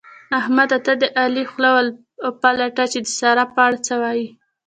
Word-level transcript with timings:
احمده! 0.39 0.77
ته 0.85 0.93
د 1.01 1.03
علي 1.19 1.43
خوله 1.51 1.71
وپلټه 2.25 2.83
چې 2.91 2.99
د 3.05 3.07
سارا 3.19 3.45
په 3.53 3.59
اړه 3.65 3.77
څه 3.87 3.93
وايي؟ 4.01 4.27